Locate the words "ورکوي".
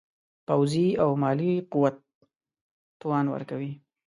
3.29-3.71